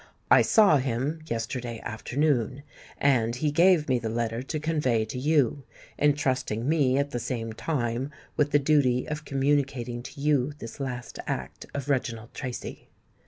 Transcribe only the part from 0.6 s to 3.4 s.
him yesterday afternoon; and